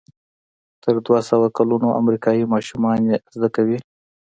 [0.83, 3.77] تر دوهسوه کلونو امریکایي ماشومان یې زده کوي.